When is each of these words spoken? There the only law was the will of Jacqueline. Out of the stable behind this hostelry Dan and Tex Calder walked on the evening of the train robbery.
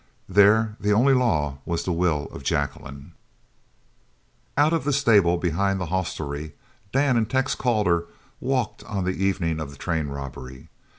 There 0.27 0.77
the 0.79 0.93
only 0.93 1.13
law 1.13 1.59
was 1.63 1.83
the 1.83 1.91
will 1.91 2.25
of 2.31 2.41
Jacqueline. 2.43 3.11
Out 4.57 4.73
of 4.73 4.83
the 4.83 4.93
stable 4.93 5.37
behind 5.37 5.79
this 5.79 5.89
hostelry 5.89 6.55
Dan 6.91 7.17
and 7.17 7.29
Tex 7.29 7.53
Calder 7.53 8.07
walked 8.39 8.83
on 8.85 9.03
the 9.05 9.23
evening 9.23 9.59
of 9.59 9.69
the 9.69 9.77
train 9.77 10.07
robbery. 10.07 10.69